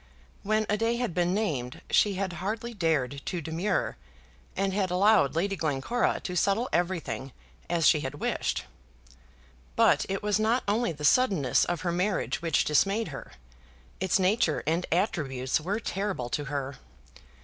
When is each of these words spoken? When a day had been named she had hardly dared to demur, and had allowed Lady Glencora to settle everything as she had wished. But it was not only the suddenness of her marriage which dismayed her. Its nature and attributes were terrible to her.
When 0.41 0.65
a 0.67 0.77
day 0.77 0.95
had 0.95 1.13
been 1.13 1.31
named 1.31 1.79
she 1.91 2.15
had 2.15 2.33
hardly 2.41 2.73
dared 2.73 3.21
to 3.27 3.39
demur, 3.39 3.97
and 4.57 4.73
had 4.73 4.89
allowed 4.89 5.35
Lady 5.35 5.55
Glencora 5.55 6.19
to 6.21 6.35
settle 6.35 6.67
everything 6.73 7.31
as 7.69 7.87
she 7.87 7.99
had 7.99 8.15
wished. 8.15 8.63
But 9.75 10.07
it 10.09 10.23
was 10.23 10.39
not 10.39 10.63
only 10.67 10.91
the 10.91 11.05
suddenness 11.05 11.65
of 11.65 11.81
her 11.81 11.91
marriage 11.91 12.41
which 12.41 12.63
dismayed 12.65 13.09
her. 13.09 13.33
Its 13.99 14.17
nature 14.17 14.63
and 14.65 14.87
attributes 14.91 15.61
were 15.61 15.79
terrible 15.79 16.29
to 16.29 16.45
her. 16.45 16.77